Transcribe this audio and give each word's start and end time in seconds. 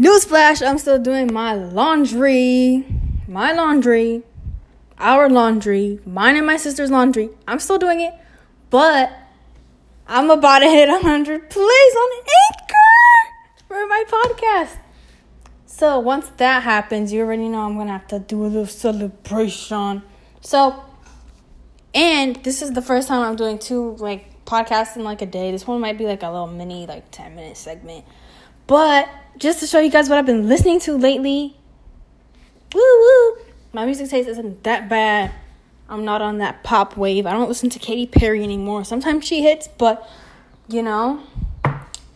Newsflash, 0.00 0.66
I'm 0.66 0.78
still 0.78 0.98
doing 0.98 1.30
my 1.30 1.52
laundry. 1.52 2.86
My 3.28 3.52
laundry. 3.52 4.22
Our 4.96 5.28
laundry. 5.28 6.00
Mine 6.06 6.36
and 6.36 6.46
my 6.46 6.56
sister's 6.56 6.90
laundry. 6.90 7.28
I'm 7.46 7.58
still 7.58 7.76
doing 7.76 8.00
it. 8.00 8.14
But 8.70 9.12
I'm 10.08 10.30
about 10.30 10.60
to 10.60 10.70
hit 10.70 10.88
100 10.88 11.50
plays 11.50 11.94
on 11.96 12.12
Anchor 12.16 13.66
for 13.68 13.86
my 13.88 14.04
podcast. 14.08 14.78
So 15.66 15.98
once 15.98 16.30
that 16.38 16.62
happens, 16.62 17.12
you 17.12 17.20
already 17.20 17.50
know 17.50 17.60
I'm 17.60 17.74
going 17.74 17.88
to 17.88 17.92
have 17.92 18.06
to 18.06 18.20
do 18.20 18.42
a 18.42 18.46
little 18.46 18.64
celebration. 18.64 20.02
So, 20.40 20.82
and 21.92 22.36
this 22.36 22.62
is 22.62 22.72
the 22.72 22.80
first 22.80 23.06
time 23.06 23.20
I'm 23.20 23.36
doing 23.36 23.58
two, 23.58 23.96
like, 23.96 24.46
podcasts 24.46 24.96
in 24.96 25.04
like 25.04 25.20
a 25.20 25.26
day. 25.26 25.50
This 25.50 25.66
one 25.66 25.78
might 25.78 25.98
be 25.98 26.06
like 26.06 26.22
a 26.22 26.30
little 26.30 26.46
mini, 26.46 26.86
like, 26.86 27.10
10 27.10 27.34
minute 27.34 27.58
segment. 27.58 28.06
But 28.66 29.10
just 29.40 29.58
to 29.60 29.66
show 29.66 29.80
you 29.80 29.90
guys 29.90 30.08
what 30.08 30.18
I've 30.18 30.26
been 30.26 30.48
listening 30.48 30.78
to 30.80 30.96
lately, 30.96 31.56
woo 32.74 32.80
woo, 32.80 33.38
my 33.72 33.86
music 33.86 34.10
taste 34.10 34.28
isn't 34.28 34.62
that 34.64 34.88
bad. 34.88 35.32
I'm 35.88 36.04
not 36.04 36.22
on 36.22 36.38
that 36.38 36.62
pop 36.62 36.96
wave. 36.96 37.26
I 37.26 37.32
don't 37.32 37.48
listen 37.48 37.70
to 37.70 37.78
Katy 37.80 38.06
Perry 38.06 38.44
anymore. 38.44 38.84
Sometimes 38.84 39.26
she 39.26 39.42
hits, 39.42 39.66
but 39.66 40.08
you 40.68 40.82
know. 40.82 41.22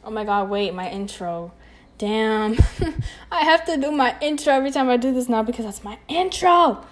Oh 0.05 0.11
my 0.11 0.23
god, 0.25 0.51
wait, 0.51 0.75
my 0.75 0.89
intro. 0.89 1.51
Damn. 1.97 2.57
I 3.33 3.41
have 3.45 3.65
to 3.65 3.79
do 3.79 3.91
my 3.91 4.15
intro 4.21 4.53
every 4.53 4.71
time 4.71 4.91
I 4.91 4.99
do 4.99 5.13
this 5.13 5.29
now 5.29 5.43
because 5.43 5.65
that's 5.65 5.83
my 5.83 5.99
intro. 6.09 6.85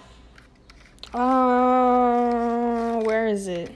Uh, 1.13 3.01
where 3.03 3.27
is 3.27 3.47
it? 3.47 3.71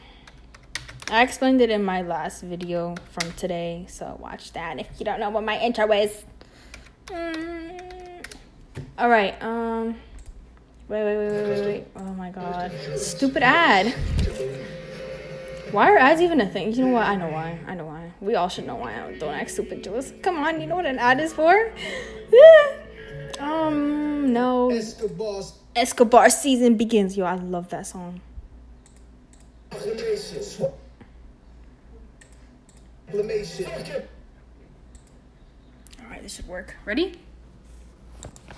I 1.10 1.22
explained 1.22 1.62
it 1.62 1.70
in 1.70 1.86
my 1.86 2.02
last 2.02 2.42
video 2.42 2.96
from 3.12 3.32
today, 3.34 3.86
so 3.88 4.18
watch 4.20 4.54
that 4.54 4.80
if 4.80 4.88
you 4.98 5.06
don't 5.06 5.20
know 5.20 5.30
what 5.30 5.44
my 5.44 5.60
intro 5.60 5.90
is. 5.94 6.26
Mm. 7.08 8.26
All 8.98 9.10
right. 9.10 9.42
Um. 9.42 9.96
Wait, 10.90 11.04
wait, 11.04 11.18
wait, 11.18 11.31
wait, 11.31 11.50
wait, 11.50 11.66
wait. 11.66 11.88
Oh 11.98 12.14
my 12.14 12.30
god. 12.31 12.72
Stupid 12.95 13.44
ad. 13.44 13.94
Why 15.72 15.92
are 15.92 15.98
ads 15.98 16.22
even 16.22 16.40
a 16.40 16.48
thing? 16.48 16.72
You 16.72 16.86
know 16.86 16.94
what? 16.94 17.06
I 17.06 17.16
know 17.16 17.28
why. 17.28 17.59
I 17.68 17.76
know 17.76 17.86
why. 17.86 18.14
We 18.22 18.36
all 18.36 18.48
should 18.48 18.66
know 18.66 18.76
why. 18.76 19.16
Don't 19.20 19.34
act 19.34 19.52
stupid, 19.52 19.84
Jules. 19.84 20.14
Come 20.22 20.38
on, 20.38 20.62
you 20.62 20.68
know 20.68 20.76
what 20.76 20.86
an 20.86 20.98
ad 20.98 21.20
is 21.20 21.34
for? 21.34 21.54
um, 23.40 24.31
no. 24.31 24.72
Escobar. 24.72 25.44
Escobar 25.76 26.30
season 26.30 26.78
begins. 26.78 27.18
Yo, 27.18 27.26
I 27.26 27.36
love 27.36 27.68
that 27.70 27.86
song. 27.86 28.22
Alright, 36.18 36.23
this 36.23 36.38
should 36.38 36.48
work. 36.48 36.73
Ready? 36.84 37.14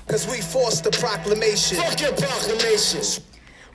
Cause 0.07 0.25
we 0.25 0.39
forced 0.39 0.85
the 0.85 0.91
proclamation. 0.91 1.75
Fuck 1.75 1.99
your 1.99 2.13
proclamation. 2.13 3.21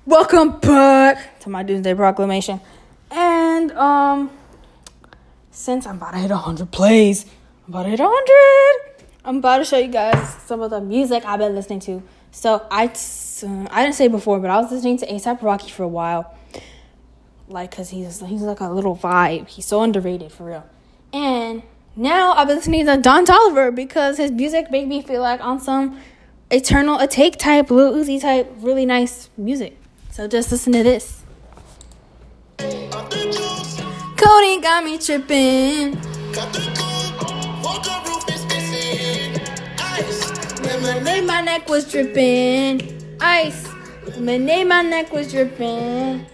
Welcome 0.06 0.58
back 0.58 1.38
to 1.40 1.50
my 1.50 1.62
Doomsday 1.62 1.92
Proclamation. 1.92 2.62
And 3.10 3.72
um 3.72 4.30
since 5.50 5.86
I'm 5.86 5.96
about 5.98 6.12
to 6.12 6.18
hit 6.18 6.30
100 6.30 6.70
plays, 6.70 7.26
I'm 7.66 7.74
about 7.74 7.82
to 7.82 7.90
hit 7.90 8.00
100. 8.00 9.06
I'm 9.22 9.36
about 9.36 9.58
to 9.58 9.66
show 9.66 9.76
you 9.76 9.88
guys 9.88 10.34
some 10.46 10.62
of 10.62 10.70
the 10.70 10.80
music 10.80 11.22
I've 11.26 11.40
been 11.40 11.54
listening 11.54 11.80
to. 11.80 12.02
So 12.30 12.66
I, 12.70 12.86
uh, 12.86 13.66
I 13.70 13.82
didn't 13.82 13.96
say 13.96 14.08
before, 14.08 14.40
but 14.40 14.48
I 14.48 14.60
was 14.60 14.72
listening 14.72 14.96
to 14.98 15.06
ASAP 15.06 15.42
Rocky 15.42 15.70
for 15.70 15.82
a 15.82 15.88
while 15.88 16.34
like 17.48 17.72
because 17.72 17.90
he's 17.90 18.20
he's 18.20 18.40
like 18.40 18.60
a 18.60 18.70
little 18.70 18.96
vibe. 18.96 19.48
He's 19.48 19.66
so 19.66 19.82
underrated 19.82 20.32
for 20.32 20.46
real. 20.46 20.64
And 21.12 21.62
now 21.96 22.32
I've 22.32 22.48
been 22.48 22.56
listening 22.56 22.86
to 22.86 22.96
Don 22.96 23.24
Toliver 23.24 23.74
because 23.74 24.18
his 24.18 24.30
music 24.30 24.70
made 24.70 24.88
me 24.88 25.02
feel 25.02 25.20
like 25.20 25.40
on 25.40 25.60
some 25.60 26.00
Eternal 26.50 26.98
Atake 26.98 27.36
type, 27.36 27.70
Lil 27.70 27.94
Uzi 27.94 28.20
type, 28.20 28.50
really 28.58 28.86
nice 28.86 29.30
music. 29.36 29.76
So 30.10 30.28
just 30.28 30.52
listen 30.52 30.72
to 30.72 30.82
this. 30.82 31.22
Cody 34.16 34.60
got 34.60 34.84
me 34.84 34.98
tripping. 34.98 35.96
When 41.04 41.26
my 41.26 41.40
neck 41.40 41.68
was 41.68 41.90
dripping, 41.90 43.16
ice. 43.20 43.66
When 44.16 44.68
my 44.68 44.82
neck 44.82 45.12
was 45.12 45.32
dripping. 45.32 46.26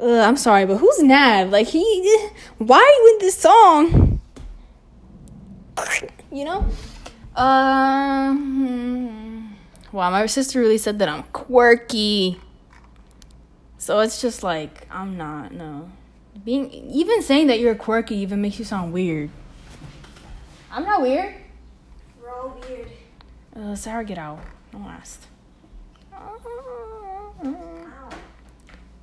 I'm 0.00 0.36
sorry, 0.36 0.66
but 0.66 0.78
who's 0.78 1.02
Nav? 1.02 1.50
Like 1.50 1.68
he, 1.68 1.82
why 2.58 3.12
in 3.12 3.24
this 3.24 3.38
song? 3.38 4.11
You 6.30 6.44
know. 6.44 6.66
Um. 7.36 8.62
Wow, 9.90 10.10
my 10.10 10.26
sister 10.26 10.60
really 10.60 10.78
said 10.78 10.98
that 11.00 11.08
I'm 11.08 11.22
quirky. 11.32 12.40
So 13.78 14.00
it's 14.00 14.20
just 14.20 14.42
like 14.42 14.86
I'm 14.90 15.16
not. 15.16 15.52
No, 15.52 15.90
being 16.44 16.70
even 16.70 17.22
saying 17.22 17.48
that 17.48 17.60
you're 17.60 17.74
quirky 17.74 18.16
even 18.16 18.40
makes 18.40 18.58
you 18.58 18.64
sound 18.64 18.92
weird. 18.92 19.30
I'm 20.70 20.84
not 20.84 21.02
weird. 21.02 21.34
We're 22.22 22.32
all 22.32 22.58
weird. 22.68 22.88
Uh, 23.54 23.74
Sarah, 23.74 24.04
get 24.04 24.18
out. 24.18 24.40
Don't 24.72 24.84
ask. 24.84 25.20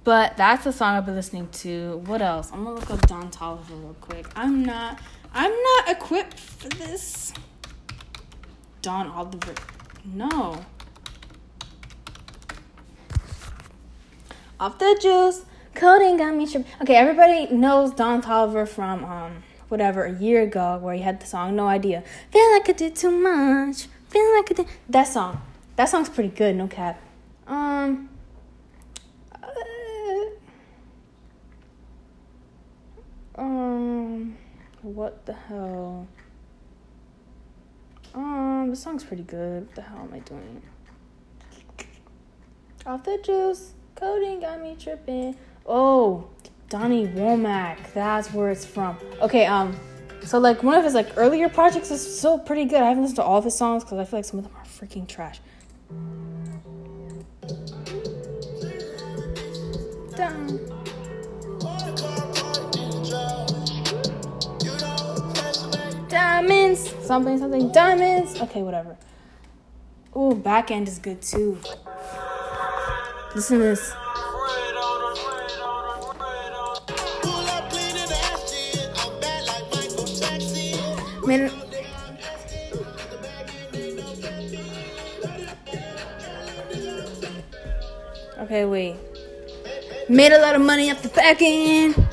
But 0.04 0.38
that's 0.38 0.64
the 0.64 0.72
song 0.72 0.96
I've 0.96 1.06
been 1.06 1.16
listening 1.16 1.50
to. 1.50 2.02
What 2.06 2.22
else? 2.22 2.52
I'm 2.52 2.64
gonna 2.64 2.76
look 2.76 2.90
up 2.90 3.06
Don 3.08 3.30
Toliver 3.30 3.70
real 3.70 3.96
quick. 4.00 4.26
I'm 4.36 4.64
not 4.64 5.00
I'm 5.34 5.52
not 5.52 5.90
equipped 5.90 6.40
for 6.40 6.70
this. 6.70 7.34
Don 8.82 9.08
Oliver. 9.08 9.54
No. 10.06 10.66
Off 14.60 14.80
the 14.80 14.98
juice. 15.02 15.46
Coding 15.76 16.18
got 16.18 16.36
me 16.36 16.46
tripping. 16.46 16.72
Okay, 16.82 16.96
everybody 16.96 17.54
knows 17.54 17.94
Don 17.94 18.22
Toliver 18.22 18.68
from 18.68 19.04
um 19.04 19.44
whatever 19.68 20.06
a 20.06 20.14
year 20.14 20.42
ago 20.42 20.80
where 20.82 20.96
he 20.96 21.02
had 21.02 21.20
the 21.20 21.26
song 21.26 21.56
No 21.56 21.68
Idea. 21.68 22.04
Feel 22.32 22.52
like 22.54 22.70
I 22.70 22.74
did 22.74 22.96
too 22.96 23.12
much. 23.12 23.88
Feel 24.10 24.36
like 24.36 24.52
I 24.52 24.54
did 24.56 24.68
that 24.90 25.04
song. 25.04 25.42
That 25.76 25.90
song's 25.90 26.10
pretty 26.10 26.30
good, 26.30 26.56
no 26.56 26.68
cap. 26.68 27.02
Um 27.48 28.09
Um, 33.40 34.38
what 34.82 35.26
the 35.26 35.32
hell? 35.34 36.08
Um, 38.14 38.68
the 38.70 38.76
song's 38.76 39.06
pretty 39.06 39.24
good. 39.24 39.66
What 39.68 39.76
the 39.76 39.82
hell 39.82 40.00
am 40.00 40.14
I 40.14 40.20
doing? 40.20 40.62
Off 42.86 43.04
the 43.06 43.18
juice, 43.24 43.74
coding 43.96 44.42
got 44.42 44.62
me 44.62 44.76
tripping. 44.78 45.38
Oh, 45.66 46.28
Donny 46.68 47.08
Womack. 47.08 47.94
That's 47.94 48.34
where 48.34 48.50
it's 48.50 48.66
from. 48.66 48.98
Okay, 49.22 49.46
um, 49.46 49.80
so 50.22 50.38
like 50.38 50.62
one 50.62 50.76
of 50.76 50.84
his 50.84 50.94
like 50.94 51.18
earlier 51.18 51.48
projects 51.48 51.92
is 51.92 52.18
still 52.18 52.40
pretty 52.40 52.66
good. 52.66 52.82
I 52.82 52.90
haven't 52.90 53.04
listened 53.04 53.18
to 53.18 53.24
all 53.24 53.38
of 53.38 53.46
his 53.46 53.56
songs 53.56 53.86
because 53.86 54.00
I 54.00 54.04
feel 54.04 54.20
like 54.20 54.26
some 54.26 54.40
of 54.40 54.46
them 54.46 54.54
are 54.58 54.66
freaking 54.66 55.08
trash. 55.08 55.40
Down. 60.18 60.60
Something, 67.10 67.40
something, 67.40 67.72
diamonds. 67.72 68.40
Okay, 68.40 68.62
whatever. 68.62 68.96
Oh, 70.14 70.36
back 70.36 70.70
end 70.70 70.88
is 70.88 71.00
good 71.00 71.24
too. 71.24 71.58
Listen 73.34 73.58
to 73.58 73.64
this. 73.64 73.94
Man. 81.26 81.52
Okay, 88.38 88.66
wait. 88.66 88.98
Made 90.08 90.32
a 90.32 90.40
lot 90.40 90.56
of 90.56 90.62
money 90.62 90.92
off 90.92 91.02
the 91.02 91.10
back 91.10 91.42
end. 91.42 92.09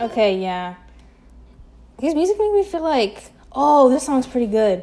Okay, 0.00 0.38
yeah. 0.38 0.76
His 2.00 2.14
music 2.14 2.38
made 2.38 2.52
me 2.52 2.64
feel 2.64 2.82
like, 2.82 3.22
oh, 3.52 3.90
this 3.90 4.06
song's 4.06 4.26
pretty 4.26 4.46
good. 4.46 4.82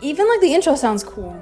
Even 0.00 0.26
like 0.26 0.40
the 0.40 0.54
intro 0.54 0.74
sounds 0.74 1.04
cool. 1.04 1.38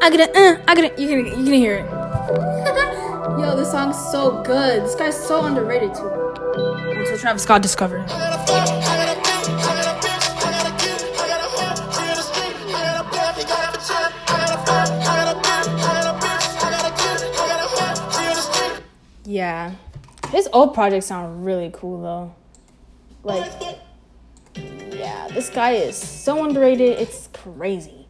I 0.00 0.10
get 0.10 0.20
it, 0.20 0.36
uh, 0.36 0.62
I 0.66 0.74
get 0.74 0.84
it. 0.84 0.98
You're 0.98 1.22
gonna, 1.22 1.36
you're 1.36 1.44
gonna 1.44 1.56
hear 1.56 1.74
it. 1.74 1.90
Yo, 3.38 3.54
this 3.56 3.70
song's 3.70 3.98
so 4.10 4.42
good. 4.42 4.84
This 4.84 4.94
guy's 4.94 5.22
so 5.22 5.44
underrated 5.44 5.94
too. 5.94 6.08
Until 6.08 7.18
Travis 7.18 7.42
Scott 7.42 7.60
discovered 7.60 8.08
him. 8.08 8.97
Yeah. 19.28 19.74
His 20.30 20.48
old 20.54 20.72
projects 20.72 21.04
sound 21.04 21.44
really 21.44 21.70
cool 21.70 22.00
though. 22.00 22.34
Like, 23.22 23.52
yeah, 24.90 25.28
this 25.28 25.50
guy 25.50 25.72
is 25.72 25.98
so 25.98 26.42
underrated. 26.42 26.98
It's 26.98 27.28
crazy. 27.34 28.06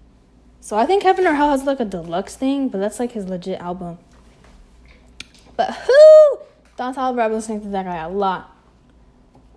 So 0.60 0.76
I 0.76 0.86
think 0.86 1.02
Heaven 1.02 1.26
or 1.26 1.34
Hell 1.34 1.50
has 1.50 1.64
like 1.64 1.80
a 1.80 1.84
deluxe 1.84 2.36
thing, 2.36 2.68
but 2.68 2.78
that's 2.78 3.00
like 3.00 3.12
his 3.12 3.26
legit 3.28 3.58
album. 3.60 3.98
But 5.56 5.74
who? 5.74 6.38
Don 6.76 6.94
Toliver, 6.94 7.18
I've 7.20 7.30
been 7.30 7.32
listening 7.32 7.62
to 7.62 7.68
that 7.70 7.84
guy 7.84 7.96
a 7.96 8.08
lot. 8.08 8.56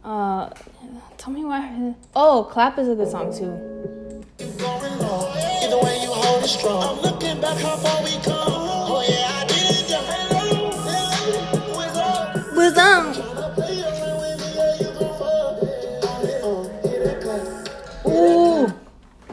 Uh, 0.03 0.49
tell 1.19 1.31
me 1.31 1.45
why. 1.45 1.93
Oh, 2.15 2.47
Clap 2.49 2.79
is 2.79 2.87
a 2.87 2.95
good 2.95 3.11
song 3.11 3.31
too. 3.31 3.71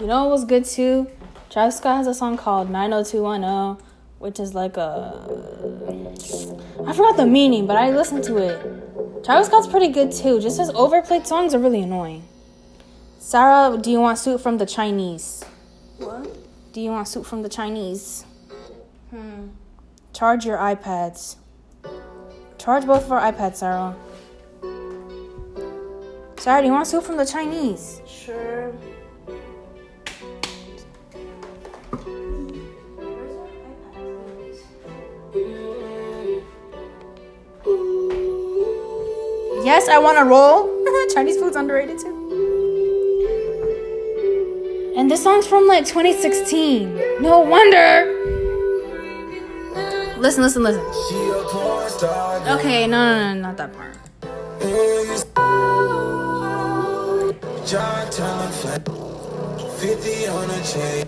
Know 0.09 0.25
what 0.25 0.31
was 0.31 0.45
good 0.45 0.65
too? 0.65 1.07
Travis 1.51 1.77
Scott 1.77 1.99
has 1.99 2.07
a 2.07 2.15
song 2.15 2.37
called 2.37 2.71
90210, 2.71 3.87
which 4.19 4.41
is 4.41 4.55
like 4.55 4.77
a. 4.77 5.13
I 6.87 6.93
forgot 6.93 7.17
the 7.17 7.27
meaning, 7.27 7.67
but 7.67 7.77
I 7.77 7.91
listened 7.91 8.25
to 8.25 8.39
it. 8.39 9.25
Travis 9.25 9.47
Scott's 9.47 9.67
pretty 9.67 9.89
good 9.89 10.11
too. 10.11 10.41
Just 10.41 10.59
his 10.59 10.71
overplayed 10.71 11.27
songs 11.27 11.55
are 11.55 11.59
really 11.59 11.83
annoying. 11.83 12.25
Sarah, 13.19 13.79
do 13.81 13.91
you 13.91 14.01
want 14.01 14.19
soup 14.19 14.41
from 14.41 14.59
the 14.59 14.67
Chinese? 14.67 15.45
What? 15.99 16.37
Do 16.73 16.81
you 16.81 16.91
want 16.91 17.09
soup 17.09 17.27
from 17.27 17.43
the 17.43 17.49
Chinese? 17.49 18.25
Hmm. 19.11 19.49
Charge 20.13 20.47
your 20.47 20.59
iPads. 20.59 21.37
Charge 22.57 22.87
both 22.87 23.05
of 23.05 23.13
our 23.13 23.33
iPads, 23.33 23.57
Sarah. 23.57 23.97
Sarah, 26.39 26.61
do 26.63 26.67
you 26.67 26.73
want 26.73 26.87
soup 26.87 27.05
from 27.05 27.17
the 27.17 27.27
Chinese? 27.27 28.01
Sure. 28.07 28.73
Yes, 39.69 39.87
I 39.87 39.99
want 39.99 40.17
to 40.17 40.25
roll. 40.25 40.65
Chinese 41.15 41.37
food's 41.37 41.55
underrated 41.55 41.99
too. 41.99 42.15
And 44.97 45.11
this 45.11 45.23
song's 45.23 45.47
from 45.47 45.67
like 45.67 45.85
2016. 45.85 47.21
No 47.21 47.41
wonder. 47.41 48.07
Listen, 50.17 50.43
listen, 50.43 50.63
listen. 50.63 50.81
A. 50.81 52.55
Okay, 52.57 52.87
no, 52.87 52.97
no, 52.97 53.35
no, 53.35 53.41
not 53.43 53.59
that 53.59 53.75
part. 53.75 53.95
John 57.67 58.11
Turner 58.11 58.49
flat. 58.49 58.89
50 58.89 60.29
on 60.29 60.49
a 60.49 60.63
chain. 60.65 61.07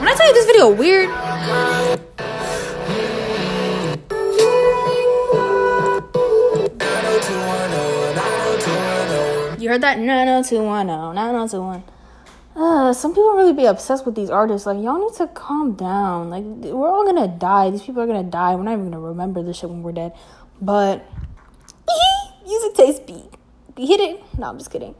When 0.00 0.08
I 0.08 0.14
tell 0.16 0.26
you 0.26 0.32
this 0.32 0.46
video 0.46 0.70
weird, 0.70 1.10
heard 9.70 9.82
that 9.82 9.98
90210, 9.98 11.14
90210. 11.14 11.94
Uh, 12.56 12.92
some 12.92 13.12
people 13.12 13.32
really 13.34 13.52
be 13.52 13.64
obsessed 13.66 14.04
with 14.04 14.16
these 14.16 14.28
artists. 14.28 14.66
Like, 14.66 14.82
y'all 14.82 14.98
need 14.98 15.16
to 15.16 15.28
calm 15.28 15.74
down. 15.74 16.28
Like, 16.28 16.42
we're 16.44 16.88
all 16.88 17.04
gonna 17.04 17.28
die. 17.28 17.70
These 17.70 17.82
people 17.82 18.02
are 18.02 18.06
gonna 18.06 18.24
die. 18.24 18.56
We're 18.56 18.64
not 18.64 18.72
even 18.72 18.90
gonna 18.90 19.00
remember 19.00 19.42
this 19.42 19.58
shit 19.58 19.70
when 19.70 19.82
we're 19.82 19.92
dead. 19.92 20.12
But, 20.60 21.06
music 22.44 22.74
taste 22.74 23.06
beat. 23.06 23.30
Hit 23.78 24.00
it? 24.00 24.38
No, 24.38 24.48
I'm 24.48 24.58
just 24.58 24.70
kidding. 24.70 24.94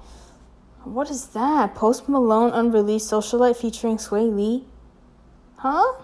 What 0.85 1.11
is 1.11 1.27
that? 1.29 1.75
Post 1.75 2.09
Malone 2.09 2.53
unreleased 2.53 3.11
socialite 3.11 3.57
featuring 3.57 3.97
Swae 3.97 4.35
Lee? 4.35 4.65
Huh? 5.57 6.01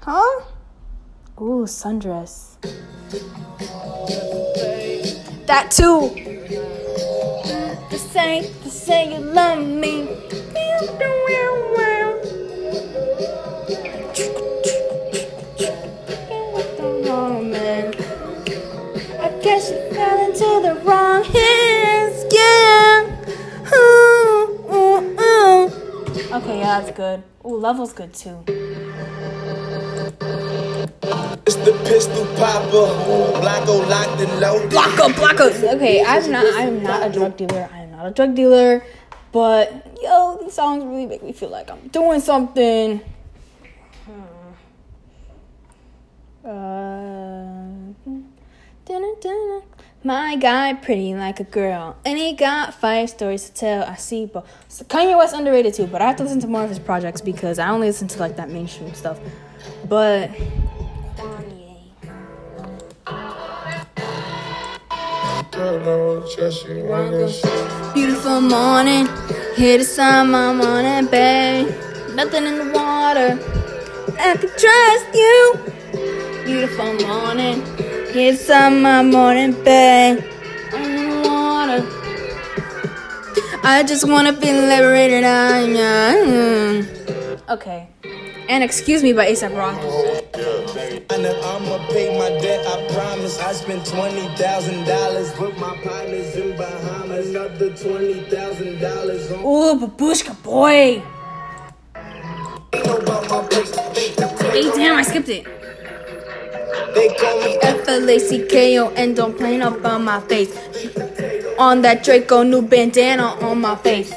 Huh? 0.00 0.44
Ooh, 1.40 1.66
sundress. 1.66 2.56
That 5.46 5.70
too. 5.70 6.25
To 8.26 8.32
say, 8.42 8.50
to 8.64 8.70
say 8.70 9.14
you 9.14 9.20
love 9.20 9.64
me. 9.64 10.08
Man. 17.52 17.94
I 19.20 19.28
guess 19.42 19.70
you 19.70 19.78
fell 19.94 20.18
into 20.26 20.48
the 20.66 20.74
wrong 20.82 21.22
hands, 21.22 22.24
yeah. 22.32 23.06
Ooh, 23.72 24.58
ooh, 24.74 25.20
ooh. 25.20 25.70
Okay, 26.34 26.58
yeah, 26.58 26.80
that's 26.80 26.90
good. 26.96 27.22
Ooh, 27.44 27.56
level's 27.56 27.92
good 27.92 28.12
too. 28.12 28.42
It's 31.46 31.56
the 31.56 31.72
pistol 31.84 32.26
popper. 32.36 32.90
Blocko 33.40 33.88
locked 33.88 34.20
and 34.20 34.40
loaded. 34.40 34.70
Blocko, 34.70 35.12
Blocko. 35.12 35.74
Okay, 35.76 36.02
I'm 36.04 36.32
not. 36.32 36.44
I'm 36.56 36.82
not 36.82 37.06
a 37.08 37.12
drug 37.12 37.36
dealer. 37.36 37.68
Not 38.06 38.12
a 38.12 38.14
drug 38.14 38.36
dealer. 38.36 38.84
But 39.32 39.98
yo, 40.00 40.38
these 40.40 40.52
songs 40.52 40.84
really 40.84 41.06
make 41.06 41.24
me 41.24 41.32
feel 41.32 41.48
like 41.48 41.70
I'm 41.70 41.88
doing 41.88 42.20
something. 42.20 43.00
Uh, 46.44 47.66
my 50.04 50.36
guy, 50.36 50.74
pretty 50.74 51.14
like 51.16 51.40
a 51.40 51.44
girl, 51.44 51.96
and 52.04 52.16
he 52.16 52.32
got 52.34 52.74
five 52.74 53.10
stories 53.10 53.50
to 53.50 53.52
tell. 53.52 53.82
I 53.82 53.96
see, 53.96 54.26
but 54.26 54.46
so 54.68 54.84
Kanye 54.84 55.18
West 55.18 55.34
underrated 55.34 55.74
too. 55.74 55.88
But 55.88 56.00
I 56.00 56.06
have 56.06 56.16
to 56.16 56.22
listen 56.22 56.38
to 56.40 56.46
more 56.46 56.62
of 56.62 56.68
his 56.68 56.78
projects 56.78 57.20
because 57.20 57.58
I 57.58 57.68
only 57.70 57.88
listen 57.88 58.06
to 58.06 58.20
like 58.20 58.36
that 58.36 58.48
mainstream 58.48 58.94
stuff. 58.94 59.18
But 59.88 60.30
Beautiful 67.94 68.40
morning, 68.42 69.08
here 69.56 69.78
the 69.78 69.84
sun, 69.84 70.30
my 70.30 70.52
morning, 70.52 71.06
babe. 71.10 71.68
Nothing 72.14 72.44
in 72.44 72.58
the 72.58 72.66
water. 72.74 73.38
I 74.18 74.36
can 74.36 74.50
trust 74.50 75.14
you. 75.14 75.56
Beautiful 76.44 76.92
morning, 77.08 77.64
here 78.12 78.32
the 78.32 78.38
sun, 78.38 78.82
my 78.82 79.02
morning, 79.02 79.52
babe. 79.64 80.22
I'm 80.74 80.84
in 80.84 81.22
the 81.22 81.28
water. 81.30 81.80
I 83.64 83.82
just 83.82 84.06
wanna 84.06 84.34
be 84.34 84.52
liberated. 84.52 85.24
I 85.24 85.60
am. 85.60 86.86
Okay. 87.48 87.88
And 88.50 88.62
excuse 88.62 89.02
me 89.02 89.14
by 89.14 89.28
ASAP 89.28 89.56
Rocky. 89.56 90.15
And 91.10 91.26
I'ma 91.26 91.78
pay 91.88 92.18
my 92.18 92.30
debt, 92.40 92.66
I 92.66 92.86
promise. 92.94 93.38
I 93.40 93.52
spent 93.52 93.86
twenty 93.86 94.28
thousand 94.36 94.84
dollars 94.86 95.38
with 95.38 95.56
my 95.58 95.76
partners 95.84 96.36
in 96.36 96.56
Bahamas. 96.56 97.30
Another 97.30 97.70
twenty 97.76 98.22
thousand 98.30 98.80
dollars 98.80 99.32
on 99.32 99.40
Ooh, 99.40 99.80
babushka 99.88 100.34
boy. 100.42 101.02
know 102.74 102.96
about 102.98 103.30
my 103.30 103.48
place. 103.48 103.70
They, 103.94 104.08
Hey, 104.50 104.70
damn, 104.76 104.96
I 104.98 105.02
skipped 105.02 105.28
it. 105.28 105.46
they 106.94 107.08
call 107.16 107.40
me 107.42 107.58
F 107.62 107.88
L 107.88 108.10
A 108.10 108.18
C 108.18 108.46
K 108.48 108.78
O 108.80 108.88
N, 108.90 109.14
don't 109.14 109.36
play 109.38 109.60
up 109.60 109.84
on 109.84 110.04
my 110.04 110.20
face. 110.20 110.56
On 111.58 111.82
that 111.82 112.04
Draco, 112.04 112.42
new 112.42 112.62
bandana 112.62 113.28
on 113.42 113.60
my 113.60 113.76
face. 113.76 114.12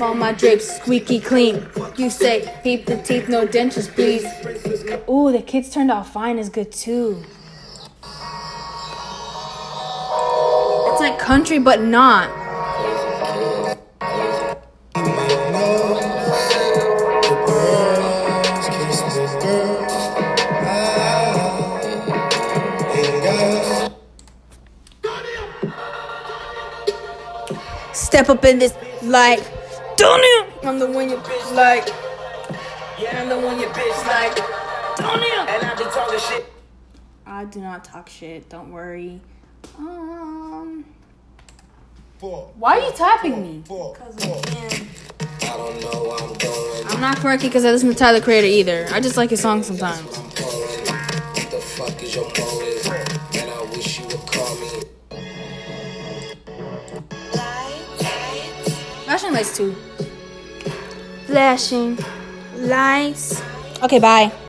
All 0.00 0.14
my 0.14 0.32
drapes 0.32 0.76
squeaky 0.78 1.20
clean. 1.20 1.66
You 1.96 2.10
say, 2.10 2.52
keep 2.62 2.86
the 2.86 2.98
teeth, 2.98 3.28
no 3.28 3.46
dentures, 3.46 3.88
please. 3.94 4.24
Ooh, 5.08 5.32
the 5.32 5.42
kids 5.42 5.70
turned 5.70 5.90
out 5.90 6.06
fine 6.06 6.38
is 6.38 6.48
good 6.48 6.70
too. 6.70 7.22
It's 10.92 11.00
like 11.00 11.18
country, 11.18 11.58
but 11.58 11.82
not. 11.82 12.30
Step 27.92 28.28
up 28.28 28.44
in 28.44 28.58
this 28.60 28.74
like, 29.02 29.40
don't 29.96 30.22
you? 30.22 30.44
I'm 30.62 30.78
the 30.78 30.86
one 30.86 31.10
bitch 31.10 31.54
like. 31.54 31.88
Yeah, 32.98 33.20
I'm 33.20 33.28
the 33.28 33.38
one 33.38 33.58
bitch 33.58 34.06
like. 34.06 34.65
Don't? 34.96 35.22
And 35.48 35.62
I 35.64 35.74
be 35.76 35.84
talking 35.84 36.18
shit. 36.18 36.52
I 37.26 37.44
do 37.44 37.60
not 37.60 37.84
talk 37.84 38.08
shit. 38.08 38.48
Don't 38.48 38.72
worry. 38.72 39.20
Um, 39.78 40.84
Four, 42.18 42.50
why 42.56 42.78
are 42.78 42.86
you 42.86 42.92
tapping 42.92 43.42
me? 43.42 43.62
four, 43.66 43.94
Cause 43.94 44.16
I 44.22 44.40
can. 44.40 44.88
I 45.42 45.56
don't 45.56 45.80
know 45.82 46.02
where 46.08 46.18
I'm 46.18 46.34
going. 46.38 46.86
I'm 46.88 47.00
not 47.00 47.18
quirky 47.18 47.48
because 47.48 47.64
I 47.64 47.72
listen 47.72 47.88
to 47.90 47.94
Tyler 47.94 48.20
Creator 48.20 48.46
either. 48.46 48.86
I 48.90 49.00
just 49.00 49.16
like 49.18 49.30
his 49.30 49.40
songs 49.40 49.66
sometimes. 49.66 50.00
What 50.00 51.50
the 51.50 51.60
fuck 51.60 52.02
is 52.02 52.14
your 52.14 52.24
motive? 52.24 52.86
And 53.34 53.50
I 53.50 53.62
wish 53.70 53.98
you 54.00 54.06
would 54.06 54.26
call 54.26 54.56
me. 54.56 54.82
Flashing 59.04 59.32
lights 59.34 59.56
too. 59.56 59.76
Flashing 61.26 61.98
lights. 62.56 63.42
Okay, 63.82 63.98
bye. 63.98 64.32